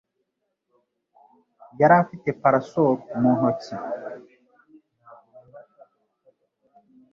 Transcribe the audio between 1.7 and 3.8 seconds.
Yari afite parasol mu ntoki.